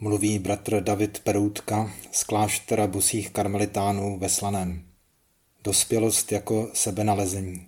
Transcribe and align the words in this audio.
mladý 0.00 0.38
bratr 0.38 0.80
David 0.80 1.18
Peroutka 1.18 1.92
z 2.12 2.24
kláštera 2.24 2.86
busích 2.86 3.30
karmelitánů 3.30 4.18
ve 4.18 4.28
Slaném. 4.28 4.84
Dospělost 5.64 6.32
jako 6.32 6.70
sebenalezení. 6.74 7.66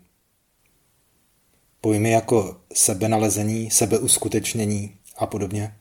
Pojmy 1.81 2.11
jako 2.11 2.57
sebenalezení, 2.73 3.71
sebeuskutečnění 3.71 4.97
a 5.17 5.27
podobně 5.27 5.77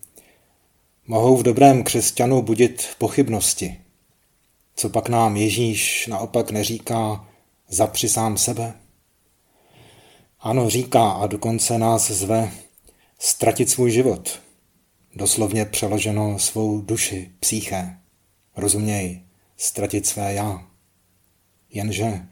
mohou 1.07 1.37
v 1.37 1.43
dobrém 1.43 1.83
křesťanu 1.83 2.41
budit 2.41 2.87
pochybnosti. 2.97 3.81
Co 4.75 4.89
pak 4.89 5.09
nám 5.09 5.37
Ježíš 5.37 6.07
naopak 6.07 6.51
neříká 6.51 7.29
zapři 7.69 8.09
sám 8.09 8.37
sebe? 8.37 8.73
Ano, 10.39 10.69
říká 10.69 11.11
a 11.11 11.27
dokonce 11.27 11.77
nás 11.77 12.11
zve 12.11 12.51
ztratit 13.19 13.69
svůj 13.69 13.91
život. 13.91 14.43
Doslovně 15.15 15.65
přeloženo 15.65 16.39
svou 16.39 16.81
duši, 16.81 17.31
psíché. 17.39 17.97
Rozuměj, 18.57 19.21
ztratit 19.57 20.05
své 20.05 20.33
já. 20.33 20.67
Jenže 21.69 22.25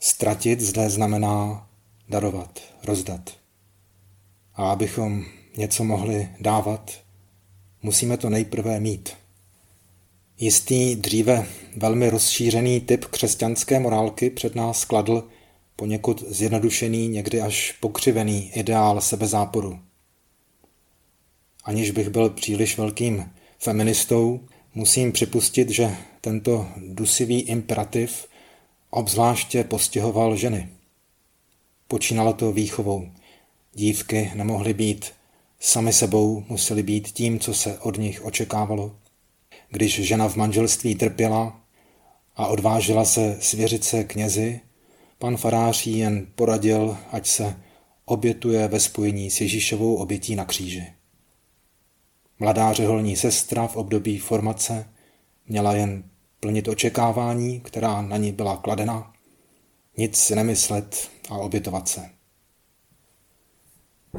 ztratit 0.00 0.60
zde 0.60 0.90
znamená 0.90 1.68
darovat, 2.08 2.60
rozdat. 2.84 3.30
A 4.54 4.70
abychom 4.70 5.24
něco 5.56 5.84
mohli 5.84 6.28
dávat, 6.40 6.92
musíme 7.82 8.16
to 8.16 8.30
nejprve 8.30 8.80
mít. 8.80 9.16
Jistý 10.38 10.96
dříve 10.96 11.46
velmi 11.76 12.10
rozšířený 12.10 12.80
typ 12.80 13.04
křesťanské 13.04 13.80
morálky 13.80 14.30
před 14.30 14.54
nás 14.54 14.80
skladl 14.80 15.28
poněkud 15.76 16.24
zjednodušený, 16.28 17.08
někdy 17.08 17.40
až 17.40 17.72
pokřivený 17.80 18.50
ideál 18.54 19.00
sebezáporu. 19.00 19.87
Aniž 21.68 21.90
bych 21.90 22.08
byl 22.08 22.30
příliš 22.30 22.78
velkým 22.78 23.30
feministou, 23.58 24.40
musím 24.74 25.12
připustit, 25.12 25.70
že 25.70 25.96
tento 26.20 26.68
dusivý 26.76 27.40
imperativ 27.40 28.26
obzvláště 28.90 29.64
postihoval 29.64 30.36
ženy. 30.36 30.68
Počínalo 31.88 32.32
to 32.32 32.52
výchovou. 32.52 33.08
Dívky 33.74 34.32
nemohly 34.34 34.74
být 34.74 35.12
sami 35.60 35.92
sebou, 35.92 36.44
museli 36.48 36.82
být 36.82 37.08
tím, 37.08 37.38
co 37.38 37.54
se 37.54 37.78
od 37.78 37.98
nich 37.98 38.24
očekávalo. 38.24 38.96
Když 39.70 40.00
žena 40.00 40.28
v 40.28 40.36
manželství 40.36 40.94
trpěla 40.94 41.60
a 42.36 42.46
odvážila 42.46 43.04
se 43.04 43.36
svěřit 43.40 43.84
se 43.84 44.04
knězi, 44.04 44.60
pan 45.18 45.36
farář 45.36 45.86
jen 45.86 46.26
poradil, 46.34 46.98
ať 47.12 47.26
se 47.26 47.56
obětuje 48.04 48.68
ve 48.68 48.80
spojení 48.80 49.30
s 49.30 49.40
Ježíšovou 49.40 49.94
obětí 49.94 50.36
na 50.36 50.44
kříži. 50.44 50.97
Mladá 52.38 52.72
řeholní 52.72 53.16
sestra 53.16 53.66
v 53.66 53.76
období 53.76 54.18
formace 54.18 54.88
měla 55.46 55.74
jen 55.74 56.04
plnit 56.40 56.68
očekávání, 56.68 57.60
která 57.60 58.02
na 58.02 58.16
ní 58.16 58.32
byla 58.32 58.56
kladena, 58.56 59.12
nic 59.96 60.16
si 60.16 60.34
nemyslet 60.34 61.10
a 61.28 61.38
obětovat 61.38 61.88
se. 61.88 62.10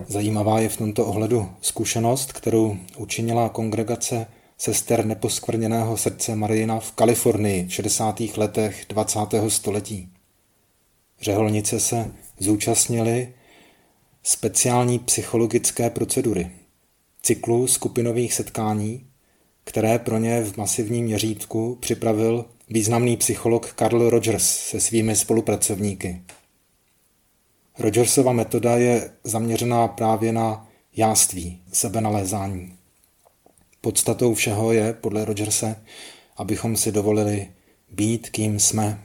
Zajímavá 0.07 0.59
je 0.59 0.69
v 0.69 0.77
tomto 0.77 1.05
ohledu 1.05 1.49
zkušenost, 1.61 2.33
kterou 2.33 2.77
učinila 2.97 3.49
kongregace 3.49 4.27
sester 4.57 5.05
neposkvrněného 5.05 5.97
srdce 5.97 6.35
Marijina 6.35 6.79
v 6.79 6.91
Kalifornii 6.91 7.67
v 7.67 7.73
60. 7.73 8.19
letech 8.37 8.85
20. 8.89 9.19
století. 9.47 10.09
Řeholnice 11.21 11.79
se 11.79 12.11
zúčastnili 12.39 13.33
speciální 14.23 14.99
psychologické 14.99 15.89
procedury, 15.89 16.51
cyklu 17.21 17.67
skupinových 17.67 18.33
setkání, 18.33 19.05
které 19.63 19.99
pro 19.99 20.17
ně 20.17 20.43
v 20.43 20.57
masivním 20.57 21.05
měřítku 21.05 21.77
připravil 21.79 22.45
významný 22.69 23.17
psycholog 23.17 23.73
Carl 23.79 24.09
Rogers 24.09 24.57
se 24.57 24.79
svými 24.79 25.15
spolupracovníky. 25.15 26.21
Rogersova 27.79 28.31
metoda 28.31 28.77
je 28.77 29.11
zaměřená 29.23 29.87
právě 29.87 30.33
na 30.33 30.67
jáství, 30.95 31.61
sebenalézání. 31.71 32.75
Podstatou 33.81 34.33
všeho 34.33 34.71
je, 34.73 34.93
podle 34.93 35.25
Rogerse, 35.25 35.75
abychom 36.37 36.77
si 36.77 36.91
dovolili 36.91 37.47
být, 37.91 38.29
kým 38.29 38.59
jsme, 38.59 39.03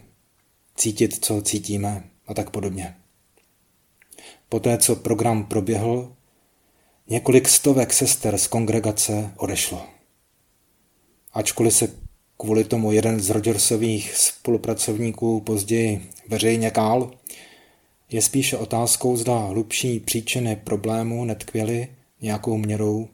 cítit, 0.77 1.25
co 1.25 1.43
cítíme 1.43 2.05
a 2.27 2.35
tak 2.35 2.51
podobně. 2.51 2.97
Poté, 4.49 4.79
co 4.79 4.97
program 4.97 5.45
proběhl, 5.45 6.13
několik 7.09 7.49
stovek 7.49 7.93
sester 7.93 8.39
z 8.39 8.47
kongregace 8.47 9.31
odešlo. 9.37 9.83
Ačkoliv 11.33 11.75
se 11.75 11.89
kvůli 12.37 12.65
tomu 12.65 12.93
jeden 12.93 13.21
z 13.21 13.31
Rogersových 13.31 14.17
spolupracovníků 14.17 15.41
později 15.41 16.11
veřejně 16.29 16.71
kál, 16.71 17.11
je 18.11 18.23
spíše 18.23 18.57
otázkou, 18.57 19.17
zda 19.17 19.39
hlubší 19.39 20.01
příčiny 20.01 20.57
problému 20.57 21.25
netkvěly 21.25 21.89
nějakou 22.21 22.57
měrou 22.57 23.09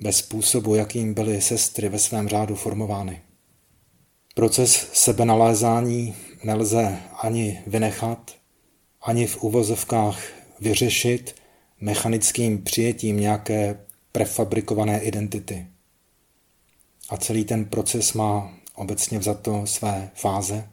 bez 0.00 0.16
způsobu, 0.16 0.74
jakým 0.74 1.14
byly 1.14 1.40
sestry 1.40 1.88
ve 1.88 1.98
svém 1.98 2.28
řádu 2.28 2.54
formovány. 2.54 3.20
Proces 4.34 4.88
sebenalézání 4.92 6.14
nelze 6.44 6.98
ani 7.22 7.62
vynechat, 7.66 8.34
ani 9.02 9.26
v 9.26 9.42
uvozovkách 9.42 10.22
vyřešit 10.60 11.34
mechanickým 11.84 12.62
přijetím 12.62 13.20
nějaké 13.20 13.80
prefabrikované 14.12 15.00
identity. 15.00 15.66
A 17.08 17.16
celý 17.16 17.44
ten 17.44 17.64
proces 17.64 18.12
má 18.12 18.54
obecně 18.74 19.18
vzato 19.18 19.66
své 19.66 20.10
fáze. 20.14 20.68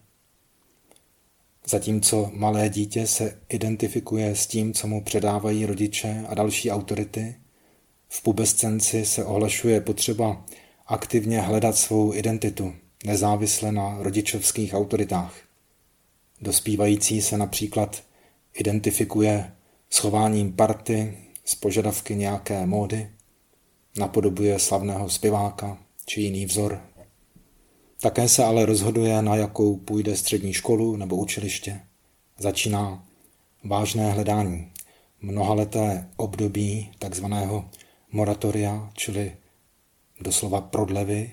Zatímco 1.65 2.31
malé 2.33 2.69
dítě 2.69 3.07
se 3.07 3.39
identifikuje 3.49 4.35
s 4.35 4.47
tím, 4.47 4.73
co 4.73 4.87
mu 4.87 5.03
předávají 5.03 5.65
rodiče 5.65 6.25
a 6.27 6.33
další 6.33 6.71
autority, 6.71 7.35
v 8.09 8.23
pubescenci 8.23 9.05
se 9.05 9.25
ohlašuje 9.25 9.81
potřeba 9.81 10.45
aktivně 10.87 11.41
hledat 11.41 11.77
svou 11.77 12.13
identitu, 12.13 12.73
nezávisle 13.05 13.71
na 13.71 13.97
rodičovských 13.99 14.73
autoritách. 14.73 15.35
Dospívající 16.41 17.21
se 17.21 17.37
například 17.37 18.03
identifikuje 18.53 19.51
schováním 19.93 20.53
party 20.53 21.17
z 21.45 21.55
požadavky 21.55 22.15
nějaké 22.15 22.65
módy, 22.65 23.09
napodobuje 23.97 24.59
slavného 24.59 25.09
zpěváka 25.09 25.77
či 26.05 26.21
jiný 26.21 26.45
vzor. 26.45 26.81
Také 28.01 28.29
se 28.29 28.43
ale 28.43 28.65
rozhoduje, 28.65 29.21
na 29.21 29.35
jakou 29.35 29.77
půjde 29.77 30.17
střední 30.17 30.53
školu 30.53 30.95
nebo 30.95 31.15
učiliště. 31.15 31.79
Začíná 32.37 33.07
vážné 33.63 34.11
hledání, 34.11 34.71
mnohaleté 35.21 36.09
období 36.17 36.91
takzvaného 36.99 37.69
moratoria, 38.11 38.91
čili 38.93 39.37
doslova 40.21 40.61
prodlevy, 40.61 41.31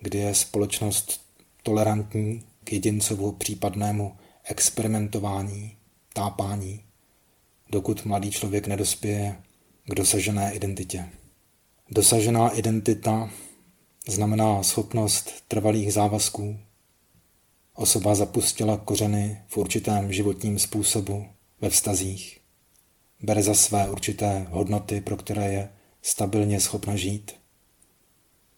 kdy 0.00 0.18
je 0.18 0.34
společnost 0.34 1.20
tolerantní 1.62 2.42
k 2.64 2.72
jedincovu 2.72 3.32
případnému 3.32 4.16
experimentování, 4.44 5.76
tápání, 6.12 6.84
dokud 7.72 8.04
mladý 8.04 8.30
člověk 8.30 8.66
nedospěje 8.66 9.36
k 9.84 9.94
dosažené 9.94 10.54
identitě. 10.54 11.08
Dosažená 11.90 12.48
identita 12.48 13.30
znamená 14.08 14.62
schopnost 14.62 15.30
trvalých 15.48 15.92
závazků. 15.92 16.58
Osoba 17.74 18.14
zapustila 18.14 18.76
kořeny 18.76 19.42
v 19.48 19.56
určitém 19.56 20.12
životním 20.12 20.58
způsobu, 20.58 21.26
ve 21.60 21.70
vztazích. 21.70 22.40
Bere 23.20 23.42
za 23.42 23.54
své 23.54 23.90
určité 23.90 24.46
hodnoty, 24.50 25.00
pro 25.00 25.16
které 25.16 25.52
je 25.52 25.68
stabilně 26.02 26.60
schopna 26.60 26.96
žít. 26.96 27.32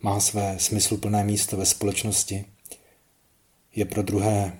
Má 0.01 0.21
své 0.21 0.59
smysluplné 0.59 1.25
místo 1.25 1.57
ve 1.57 1.67
společnosti. 1.67 2.45
Je 3.75 3.85
pro 3.85 4.03
druhé 4.03 4.59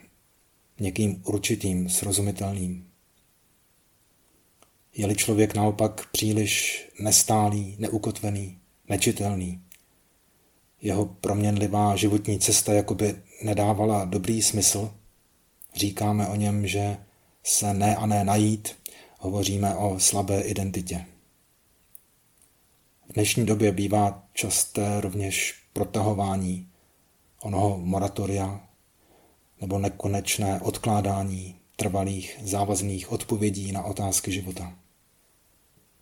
někým 0.81 1.23
určitým, 1.27 1.89
srozumitelným. 1.89 2.94
Je-li 4.97 5.15
člověk 5.15 5.55
naopak 5.55 6.09
příliš 6.13 6.85
nestálý, 7.01 7.77
neukotvený, 7.79 8.59
nečitelný, 8.89 9.61
jeho 10.81 11.07
proměnlivá 11.07 11.97
životní 11.97 12.39
cesta 12.39 12.73
jakoby 12.73 13.17
nedávala 13.45 14.05
dobrý 14.05 14.43
smysl, 14.43 14.95
říkáme 15.75 16.29
o 16.29 16.35
něm, 16.35 16.67
že 16.67 16.97
se 17.43 17.75
ne 17.75 17.97
a 17.97 18.07
ne 18.07 18.25
najít, 18.25 18.77
hovoříme 19.19 19.75
o 19.75 20.01
slabé 20.01 20.41
identitě. 20.41 21.07
V 23.09 23.13
dnešní 23.13 23.47
době 23.47 23.73
bývá 23.73 24.25
časté 24.33 25.01
rovněž 25.01 25.55
protahování 25.73 26.69
onoho 27.43 27.79
moratoria 27.79 28.69
nebo 29.61 29.79
nekonečné 29.79 30.61
odkládání 30.61 31.57
trvalých 31.77 32.39
závazných 32.43 33.13
odpovědí 33.13 33.73
na 33.73 33.83
otázky 33.83 34.33
života. 34.33 34.84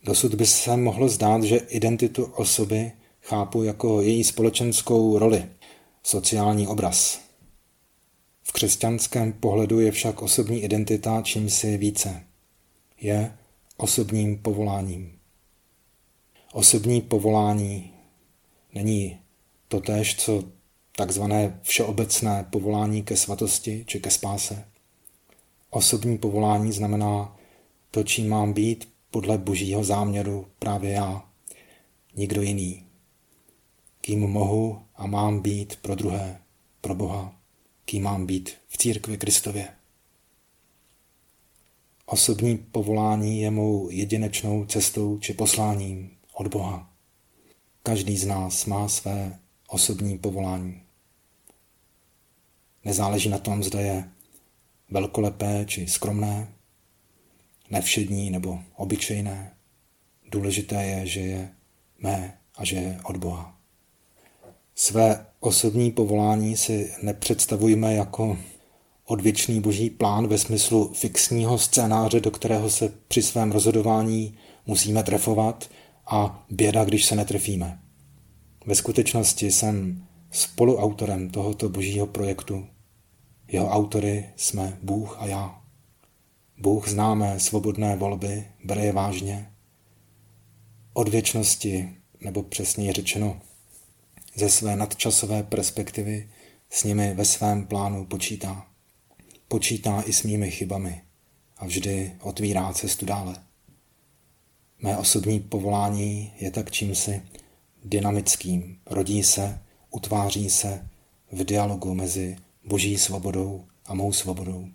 Dosud 0.03 0.35
by 0.35 0.45
se 0.45 0.77
mohlo 0.77 1.09
zdát, 1.09 1.43
že 1.43 1.57
identitu 1.57 2.23
osoby 2.23 2.91
chápu 3.21 3.63
jako 3.63 4.01
její 4.01 4.23
společenskou 4.23 5.17
roli, 5.17 5.45
sociální 6.03 6.67
obraz. 6.67 7.21
V 8.43 8.51
křesťanském 8.51 9.33
pohledu 9.33 9.79
je 9.79 9.91
však 9.91 10.21
osobní 10.21 10.63
identita 10.63 11.21
čím 11.21 11.49
si 11.49 11.77
více. 11.77 12.23
Je 13.01 13.37
osobním 13.77 14.37
povoláním. 14.37 15.19
Osobní 16.53 17.01
povolání 17.01 17.93
není 18.73 19.19
totéž, 19.67 20.15
co 20.15 20.43
takzvané 20.95 21.59
všeobecné 21.61 22.45
povolání 22.49 23.03
ke 23.03 23.17
svatosti 23.17 23.83
či 23.87 23.99
ke 23.99 24.11
spáse. 24.11 24.65
Osobní 25.69 26.17
povolání 26.17 26.71
znamená 26.71 27.37
to, 27.91 28.03
čím 28.03 28.29
mám 28.29 28.53
být 28.53 28.92
podle 29.13 29.37
božího 29.37 29.83
záměru 29.83 30.47
právě 30.59 30.91
já, 30.91 31.29
nikdo 32.15 32.41
jiný. 32.41 32.85
Kým 34.01 34.19
mohu 34.19 34.81
a 34.95 35.07
mám 35.07 35.39
být 35.39 35.75
pro 35.75 35.95
druhé, 35.95 36.41
pro 36.81 36.95
Boha, 36.95 37.35
kým 37.85 38.03
mám 38.03 38.25
být 38.25 38.49
v 38.67 38.77
církvi 38.77 39.17
Kristově. 39.17 39.67
Osobní 42.05 42.57
povolání 42.57 43.41
je 43.41 43.51
mou 43.51 43.89
jedinečnou 43.89 44.65
cestou 44.65 45.17
či 45.17 45.33
posláním 45.33 46.11
od 46.33 46.47
Boha. 46.47 46.93
Každý 47.83 48.17
z 48.17 48.25
nás 48.25 48.65
má 48.65 48.87
své 48.87 49.39
osobní 49.67 50.17
povolání. 50.17 50.81
Nezáleží 52.83 53.29
na 53.29 53.37
tom, 53.37 53.63
zda 53.63 53.79
je 53.79 54.09
velkolepé 54.89 55.65
či 55.67 55.87
skromné, 55.87 56.53
nevšední 57.73 58.29
nebo 58.29 58.59
obyčejné. 58.75 59.53
Důležité 60.31 60.83
je, 60.83 61.07
že 61.07 61.19
je 61.19 61.49
mé 61.99 62.37
a 62.55 62.65
že 62.65 62.75
je 62.75 62.99
od 63.03 63.17
Boha. 63.17 63.57
Své 64.75 65.25
osobní 65.39 65.91
povolání 65.91 66.57
si 66.57 66.93
nepředstavujme 67.01 67.93
jako 67.93 68.37
odvěčný 69.05 69.61
boží 69.61 69.89
plán 69.89 70.27
ve 70.27 70.37
smyslu 70.37 70.93
fixního 70.93 71.57
scénáře, 71.57 72.19
do 72.19 72.31
kterého 72.31 72.69
se 72.69 72.93
při 73.07 73.21
svém 73.21 73.51
rozhodování 73.51 74.37
musíme 74.65 75.03
trefovat 75.03 75.69
a 76.07 76.45
běda, 76.49 76.85
když 76.85 77.05
se 77.05 77.15
netrefíme. 77.15 77.79
Ve 78.65 78.75
skutečnosti 78.75 79.51
jsem 79.51 80.05
spoluautorem 80.31 81.29
tohoto 81.29 81.69
božího 81.69 82.07
projektu. 82.07 82.67
Jeho 83.47 83.69
autory 83.69 84.29
jsme 84.35 84.77
Bůh 84.81 85.17
a 85.19 85.25
já. 85.25 85.62
Bůh 86.63 86.89
známe 86.89 87.39
svobodné 87.39 87.95
volby, 87.95 88.47
bere 88.63 88.85
je 88.85 88.91
vážně. 88.91 89.51
Od 90.93 91.09
věčnosti, 91.09 91.95
nebo 92.21 92.43
přesněji 92.43 92.91
řečeno, 92.93 93.41
ze 94.35 94.49
své 94.49 94.75
nadčasové 94.75 95.43
perspektivy 95.43 96.29
s 96.69 96.83
nimi 96.83 97.13
ve 97.13 97.25
svém 97.25 97.65
plánu 97.65 98.05
počítá. 98.05 98.67
Počítá 99.47 100.01
i 100.01 100.13
s 100.13 100.23
mými 100.23 100.51
chybami 100.51 101.01
a 101.57 101.65
vždy 101.65 102.15
otvírá 102.21 102.73
cestu 102.73 103.05
dále. 103.05 103.35
Mé 104.81 104.97
osobní 104.97 105.39
povolání 105.39 106.33
je 106.39 106.51
tak 106.51 106.71
čímsi 106.71 107.21
dynamickým, 107.85 108.79
rodí 108.85 109.23
se, 109.23 109.61
utváří 109.91 110.49
se 110.49 110.89
v 111.31 111.43
dialogu 111.43 111.93
mezi 111.93 112.37
boží 112.65 112.97
svobodou 112.97 113.65
a 113.85 113.93
mou 113.93 114.13
svobodou. 114.13 114.69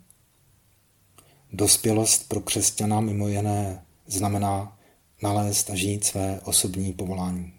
Dospělost 1.53 2.29
pro 2.29 2.41
křesťana 2.41 2.99
mimo 2.99 3.27
jiné 3.27 3.85
znamená 4.07 4.79
nalézt 5.21 5.69
a 5.69 5.75
žít 5.75 6.03
své 6.03 6.41
osobní 6.43 6.93
povolání. 6.93 7.53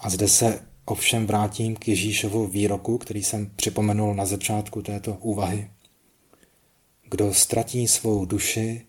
A 0.00 0.10
zde 0.10 0.28
se 0.28 0.60
ovšem 0.84 1.26
vrátím 1.26 1.76
k 1.76 1.88
Ježíšovu 1.88 2.46
výroku, 2.46 2.98
který 2.98 3.24
jsem 3.24 3.50
připomenul 3.56 4.14
na 4.14 4.26
začátku 4.26 4.82
této 4.82 5.12
úvahy. 5.12 5.70
Kdo 7.10 7.34
ztratí 7.34 7.88
svou 7.88 8.24
duši, 8.24 8.86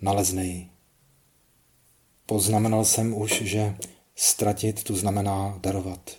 nalezne 0.00 0.46
ji. 0.46 0.70
Poznamenal 2.26 2.84
jsem 2.84 3.14
už, 3.14 3.42
že 3.42 3.76
ztratit 4.16 4.84
tu 4.84 4.96
znamená 4.96 5.58
darovat. 5.62 6.10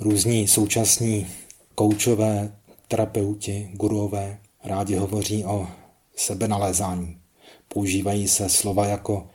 Různí 0.00 0.48
současní 0.48 1.26
koučové, 1.74 2.56
terapeuti, 2.88 3.70
guruové 3.72 4.40
rádi 4.64 4.94
hovoří 4.94 5.44
o 5.44 5.68
sebenalézání. 6.16 7.20
Používají 7.68 8.28
se 8.28 8.48
slova 8.48 8.86
jako 8.86 9.30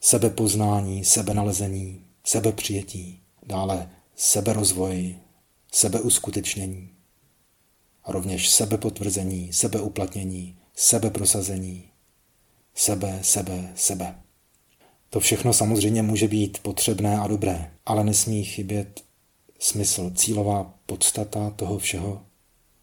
sebepoznání, 0.00 1.04
sebenalezení, 1.04 2.04
sebepřijetí, 2.24 3.20
dále 3.46 3.90
seberozvoj, 4.16 5.16
sebeuskutečnění. 5.72 6.90
A 8.04 8.12
rovněž 8.12 8.48
sebepotvrzení, 8.48 9.52
sebeuplatnění, 9.52 10.58
sebeprosazení, 10.74 11.90
sebe, 12.74 13.18
sebe, 13.22 13.72
sebe. 13.76 14.14
To 15.10 15.20
všechno 15.20 15.52
samozřejmě 15.52 16.02
může 16.02 16.28
být 16.28 16.58
potřebné 16.58 17.18
a 17.18 17.26
dobré, 17.26 17.70
ale 17.86 18.04
nesmí 18.04 18.44
chybět 18.44 19.04
smysl, 19.58 20.10
cílová 20.14 20.74
podstata 20.86 21.50
toho 21.50 21.78
všeho. 21.78 22.22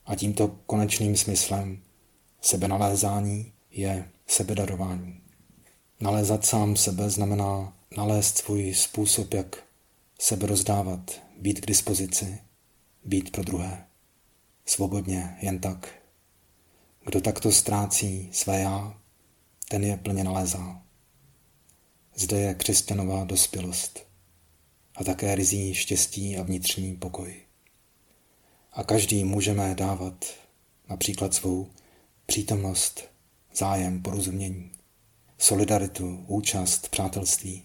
A 0.06 0.15
tímto 0.15 0.48
konečným 0.48 1.18
smyslem 1.18 1.81
sebenalézání 2.42 3.53
je 3.71 4.09
sebedarování. 4.27 5.21
Nalézat 6.00 6.45
sám 6.45 6.75
sebe 6.75 7.09
znamená 7.09 7.77
nalézt 7.98 8.38
svůj 8.38 8.74
způsob, 8.74 9.33
jak 9.33 9.63
sebe 10.19 10.48
rozdávat, 10.48 11.21
být 11.38 11.59
k 11.59 11.65
dispozici, 11.65 12.38
být 13.06 13.31
pro 13.31 13.44
druhé. 13.44 13.86
Svobodně, 14.65 15.38
jen 15.42 15.59
tak. 15.59 15.89
Kdo 17.05 17.22
takto 17.22 17.51
ztrácí 17.51 18.29
své 18.31 18.60
já, 18.60 19.00
ten 19.70 19.84
je 19.84 19.98
plně 19.98 20.24
nalézá. 20.24 20.81
Zde 22.15 22.39
je 22.39 22.53
křesťanová 22.53 23.24
dospělost 23.24 24.08
a 24.96 25.03
také 25.03 25.36
rizí 25.36 25.74
štěstí 25.74 26.38
a 26.38 26.43
vnitřní 26.43 26.96
pokoj. 26.96 27.41
A 28.74 28.84
každý 28.84 29.24
můžeme 29.24 29.75
dávat 29.75 30.25
například 30.90 31.34
svou 31.34 31.70
přítomnost, 32.25 33.04
zájem, 33.56 34.01
porozumění, 34.01 34.72
solidaritu, 35.38 36.25
účast, 36.28 36.90
přátelství, 36.90 37.63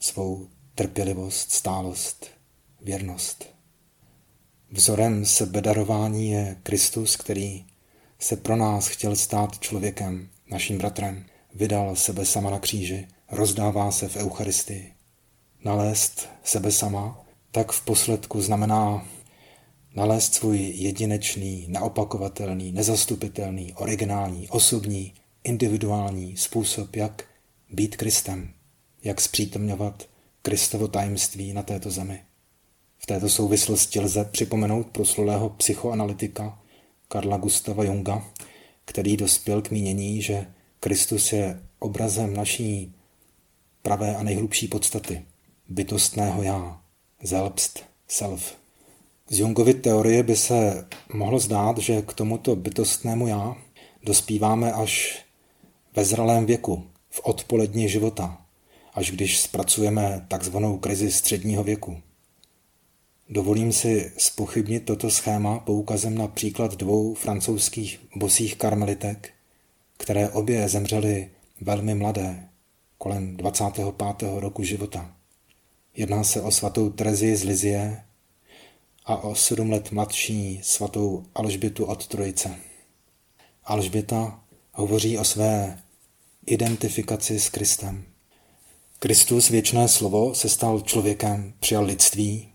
svou 0.00 0.48
trpělivost, 0.74 1.52
stálost, 1.52 2.26
věrnost. 2.80 3.46
Vzorem 4.70 5.26
sebedarování 5.26 6.30
je 6.30 6.56
Kristus, 6.62 7.16
který 7.16 7.66
se 8.18 8.36
pro 8.36 8.56
nás 8.56 8.88
chtěl 8.88 9.16
stát 9.16 9.58
člověkem, 9.58 10.28
naším 10.50 10.78
bratrem, 10.78 11.26
vydal 11.54 11.96
sebe 11.96 12.26
sama 12.26 12.50
na 12.50 12.58
kříži, 12.58 13.08
rozdává 13.30 13.90
se 13.90 14.08
v 14.08 14.16
Eucharistii. 14.16 14.92
Nalézt 15.64 16.28
sebe 16.44 16.72
sama, 16.72 17.24
tak 17.50 17.72
v 17.72 17.84
posledku 17.84 18.42
znamená 18.42 19.08
nalézt 19.94 20.34
svůj 20.34 20.58
jedinečný, 20.58 21.66
neopakovatelný, 21.68 22.72
nezastupitelný, 22.72 23.74
originální, 23.74 24.48
osobní, 24.48 25.14
individuální 25.44 26.36
způsob, 26.36 26.96
jak 26.96 27.24
být 27.70 27.96
Kristem, 27.96 28.52
jak 29.04 29.20
zpřítomňovat 29.20 30.08
Kristovo 30.42 30.88
tajemství 30.88 31.52
na 31.52 31.62
této 31.62 31.90
zemi. 31.90 32.22
V 32.98 33.06
této 33.06 33.28
souvislosti 33.28 34.00
lze 34.00 34.24
připomenout 34.24 34.86
proslulého 34.86 35.48
psychoanalytika 35.50 36.58
Karla 37.08 37.36
Gustava 37.36 37.84
Junga, 37.84 38.24
který 38.84 39.16
dospěl 39.16 39.62
k 39.62 39.70
mínění, 39.70 40.22
že 40.22 40.46
Kristus 40.80 41.32
je 41.32 41.62
obrazem 41.78 42.34
naší 42.36 42.94
pravé 43.82 44.16
a 44.16 44.22
nejhlubší 44.22 44.68
podstaty, 44.68 45.24
bytostného 45.68 46.42
já, 46.42 46.80
selbst, 47.24 47.84
self. 48.08 48.56
Z 49.30 49.38
Jungovy 49.38 49.74
teorie 49.74 50.22
by 50.22 50.36
se 50.36 50.86
mohlo 51.12 51.38
zdát, 51.38 51.78
že 51.78 52.02
k 52.02 52.12
tomuto 52.12 52.56
bytostnému 52.56 53.26
já 53.26 53.56
dospíváme 54.02 54.72
až 54.72 55.24
ve 55.96 56.04
zralém 56.04 56.46
věku, 56.46 56.86
v 57.10 57.20
odpolední 57.24 57.88
života, 57.88 58.38
až 58.94 59.10
když 59.10 59.40
zpracujeme 59.40 60.26
takzvanou 60.28 60.78
krizi 60.78 61.12
středního 61.12 61.64
věku. 61.64 62.02
Dovolím 63.28 63.72
si 63.72 64.12
spochybnit 64.18 64.84
toto 64.84 65.10
schéma 65.10 65.58
poukazem 65.58 66.18
na 66.18 66.28
příklad 66.28 66.74
dvou 66.74 67.14
francouzských 67.14 68.00
bosých 68.16 68.56
karmelitek, 68.56 69.30
které 69.96 70.28
obě 70.28 70.68
zemřely 70.68 71.30
velmi 71.60 71.94
mladé, 71.94 72.48
kolem 72.98 73.36
25. 73.36 73.84
roku 74.36 74.62
života. 74.62 75.14
Jedná 75.96 76.24
se 76.24 76.42
o 76.42 76.50
svatou 76.50 76.90
Terezii 76.90 77.36
z 77.36 77.44
Lizie 77.44 78.04
a 79.08 79.16
o 79.16 79.34
sedm 79.34 79.70
let 79.70 79.92
mladší 79.92 80.60
svatou 80.62 81.24
Alžbětu 81.34 81.84
od 81.84 82.06
Trojice. 82.06 82.54
Alžběta 83.64 84.40
hovoří 84.72 85.18
o 85.18 85.24
své 85.24 85.82
identifikaci 86.46 87.40
s 87.40 87.48
Kristem. 87.48 88.04
Kristus, 88.98 89.48
věčné 89.48 89.88
slovo, 89.88 90.34
se 90.34 90.48
stal 90.48 90.80
člověkem, 90.80 91.54
přijal 91.60 91.84
lidství, 91.84 92.48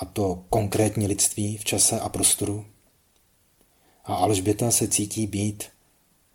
a 0.00 0.04
to 0.04 0.44
konkrétní 0.50 1.06
lidství 1.06 1.56
v 1.56 1.64
čase 1.64 2.00
a 2.00 2.08
prostoru. 2.08 2.66
A 4.04 4.14
Alžběta 4.14 4.70
se 4.70 4.88
cítí 4.88 5.26
být 5.26 5.64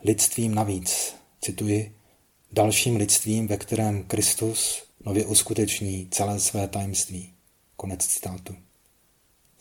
lidstvím 0.03 0.55
navíc, 0.55 1.15
cituji, 1.41 1.95
dalším 2.51 2.95
lidstvím, 2.95 3.47
ve 3.47 3.57
kterém 3.57 4.03
Kristus 4.03 4.83
nově 5.05 5.25
uskuteční 5.25 6.07
celé 6.11 6.39
své 6.39 6.67
tajemství. 6.67 7.33
Konec 7.75 8.07
citátu. 8.07 8.55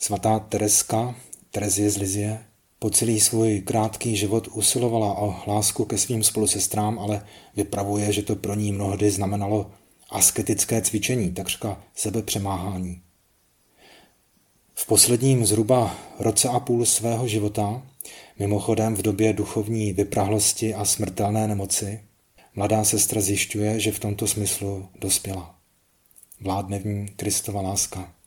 Svatá 0.01 0.39
Tereska, 0.39 1.15
Terezie 1.51 1.89
z 1.89 1.97
Lizie, 1.97 2.45
po 2.79 2.89
celý 2.89 3.19
svůj 3.19 3.61
krátký 3.61 4.15
život 4.15 4.47
usilovala 4.47 5.17
o 5.17 5.35
lásku 5.47 5.85
ke 5.85 5.97
svým 5.97 6.23
spolusestrám, 6.23 6.99
ale 6.99 7.25
vypravuje, 7.55 8.13
že 8.13 8.23
to 8.23 8.35
pro 8.35 8.55
ní 8.55 8.71
mnohdy 8.71 9.11
znamenalo 9.11 9.71
asketické 10.09 10.81
cvičení, 10.81 11.31
takřka 11.31 11.83
sebepřemáhání. 11.95 13.01
V 14.73 14.87
posledním 14.87 15.45
zhruba 15.45 15.95
roce 16.19 16.49
a 16.49 16.59
půl 16.59 16.85
svého 16.85 17.27
života, 17.27 17.81
mimochodem 18.39 18.95
v 18.95 19.01
době 19.01 19.33
duchovní 19.33 19.93
vyprahlosti 19.93 20.73
a 20.73 20.85
smrtelné 20.85 21.47
nemoci, 21.47 22.03
mladá 22.55 22.83
sestra 22.83 23.21
zjišťuje, 23.21 23.79
že 23.79 23.91
v 23.91 23.99
tomto 23.99 24.27
smyslu 24.27 24.89
dospěla. 24.99 25.55
Vládne 26.41 26.79
v 26.79 26.85
ní 26.85 27.07
Kristova 27.07 27.61
láska. 27.61 28.18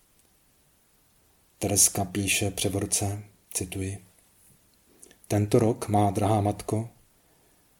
Tereska 1.62 2.04
píše 2.04 2.50
převorce, 2.50 3.22
cituji. 3.54 3.98
Tento 5.28 5.58
rok, 5.58 5.88
má 5.88 6.10
drahá 6.10 6.40
matko, 6.40 6.88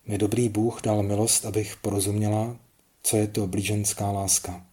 mi 0.06 0.18
dobrý 0.18 0.48
Bůh 0.48 0.82
dal 0.82 1.02
milost, 1.02 1.46
abych 1.46 1.76
porozuměla, 1.76 2.56
co 3.02 3.16
je 3.16 3.26
to 3.26 3.46
blíženská 3.46 4.10
láska. 4.10 4.66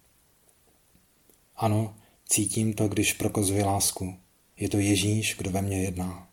Ano, 1.55 1.95
cítím 2.25 2.73
to, 2.73 2.87
když 2.87 3.13
prokazuje 3.13 3.65
lásku. 3.65 4.15
Je 4.57 4.69
to 4.69 4.77
Ježíš, 4.77 5.35
kdo 5.37 5.51
ve 5.51 5.61
mně 5.61 5.83
jedná. 5.83 6.27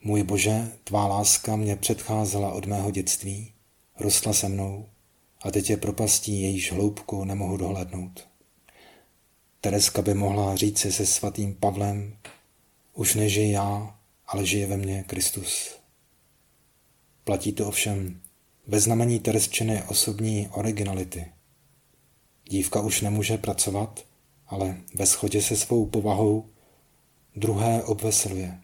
Můj 0.00 0.22
Bože, 0.22 0.72
tvá 0.84 1.06
láska 1.06 1.56
mě 1.56 1.76
předcházela 1.76 2.52
od 2.52 2.66
mého 2.66 2.90
dětství, 2.90 3.52
rostla 4.00 4.32
se 4.32 4.48
mnou 4.48 4.88
a 5.42 5.50
teď 5.50 5.70
je 5.70 5.76
propastí 5.76 6.42
jejíž 6.42 6.72
hloubku 6.72 7.24
nemohu 7.24 7.56
dohlednout. 7.56 8.33
Tereska 9.64 10.02
by 10.02 10.14
mohla 10.14 10.56
říci 10.56 10.92
se 10.92 11.06
svatým 11.06 11.54
Pavlem, 11.54 12.16
už 12.94 13.14
nežij 13.14 13.50
já, 13.50 13.98
ale 14.26 14.46
žije 14.46 14.66
ve 14.66 14.76
mně 14.76 15.04
Kristus. 15.06 15.78
Platí 17.24 17.52
to 17.52 17.68
ovšem 17.68 18.20
ve 18.66 18.80
znamení 18.80 19.20
Teresčiny 19.20 19.82
osobní 19.88 20.48
originality. 20.48 21.32
Dívka 22.50 22.80
už 22.80 23.00
nemůže 23.00 23.38
pracovat, 23.38 24.06
ale 24.46 24.76
ve 24.94 25.06
shodě 25.06 25.42
se 25.42 25.56
svou 25.56 25.86
povahou 25.86 26.48
druhé 27.36 27.82
obveseluje. 27.82 28.60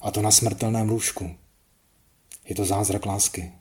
A 0.00 0.10
to 0.10 0.22
na 0.22 0.30
smrtelném 0.30 0.88
lůžku. 0.88 1.36
Je 2.44 2.54
to 2.54 2.64
zázrak 2.64 3.06
lásky. 3.06 3.52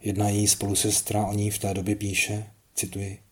Jedna 0.00 0.28
její 0.28 0.48
spolusestra 0.48 1.26
o 1.26 1.32
ní 1.32 1.50
v 1.50 1.58
té 1.58 1.74
době 1.74 1.96
píše, 1.96 2.50
cituji, 2.74 3.22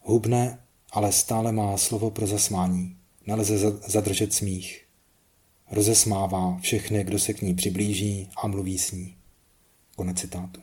Hubne, 0.00 0.58
ale 0.90 1.12
stále 1.12 1.52
má 1.52 1.76
slovo 1.76 2.10
pro 2.10 2.26
zasmání, 2.26 2.96
nelze 3.26 3.58
zadržet 3.86 4.34
smích. 4.34 4.86
Rozesmává 5.70 6.58
všechny, 6.58 7.04
kdo 7.04 7.18
se 7.18 7.34
k 7.34 7.42
ní 7.42 7.54
přiblíží 7.54 8.28
a 8.42 8.46
mluví 8.46 8.78
s 8.78 8.92
ní. 8.92 9.16
Konec 9.96 10.20
citátu. 10.20 10.60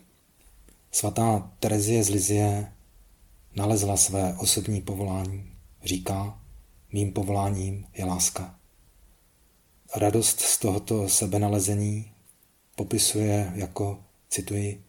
Svatá 0.90 1.52
Terezie 1.60 2.04
z 2.04 2.08
Lizie 2.08 2.72
nalezla 3.56 3.96
své 3.96 4.34
osobní 4.34 4.80
povolání. 4.80 5.52
Říká, 5.84 6.40
mým 6.92 7.12
povoláním 7.12 7.86
je 7.94 8.04
láska. 8.04 8.58
Radost 9.96 10.40
z 10.40 10.58
tohoto 10.58 11.08
sebenalezení 11.08 12.10
popisuje 12.76 13.52
jako, 13.54 14.04
cituji, 14.28 14.84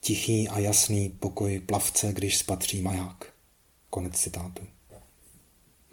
tichý 0.00 0.48
a 0.48 0.58
jasný 0.58 1.08
pokoj 1.08 1.60
plavce, 1.60 2.12
když 2.12 2.38
spatří 2.38 2.82
maják. 2.82 3.31
Konec 3.94 4.16
citátu. 4.16 4.66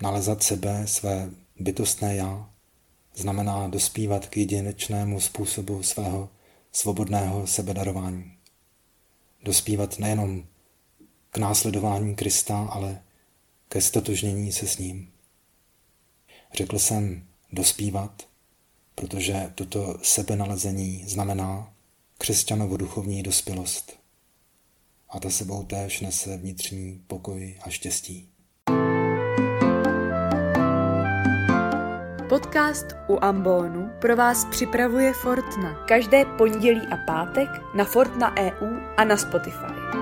Nalezat 0.01 0.43
sebe, 0.43 0.87
své 0.87 1.29
bytostné 1.59 2.15
já, 2.15 2.49
znamená 3.15 3.67
dospívat 3.67 4.27
k 4.27 4.37
jedinečnému 4.37 5.19
způsobu 5.19 5.83
svého 5.83 6.29
svobodného 6.71 7.47
sebedarování. 7.47 8.33
Dospívat 9.43 9.99
nejenom 9.99 10.43
k 11.29 11.37
následování 11.37 12.15
Krista, 12.15 12.59
ale 12.59 13.01
ke 13.67 13.81
stotožnění 13.81 14.51
se 14.51 14.67
s 14.67 14.77
ním. 14.77 15.11
Řekl 16.53 16.79
jsem 16.79 17.27
dospívat, 17.51 18.27
protože 18.95 19.51
toto 19.55 19.99
sebenalezení 20.03 21.03
znamená 21.07 21.73
křesťanovo 22.17 22.77
duchovní 22.77 23.23
dospělost. 23.23 23.98
A 25.09 25.19
ta 25.19 25.29
sebou 25.29 25.63
též 25.63 26.01
nese 26.01 26.37
vnitřní 26.37 27.03
pokoj 27.07 27.57
a 27.61 27.69
štěstí. 27.69 28.29
Podcast 32.29 32.85
u 33.07 33.17
Ambonu 33.21 33.89
pro 34.01 34.15
vás 34.15 34.45
připravuje 34.45 35.13
Fortna. 35.13 35.85
Každé 35.87 36.25
pondělí 36.25 36.81
a 36.91 36.97
pátek 36.97 37.49
na 37.75 37.85
Fortna 37.85 38.35
EU 38.37 38.79
a 38.97 39.03
na 39.03 39.17
Spotify. 39.17 39.98